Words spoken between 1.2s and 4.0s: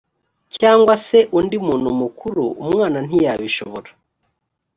undi muntu mukuru umwana ntiyabishobora